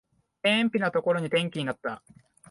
[0.41, 2.01] 辺ぴなところに転勤になった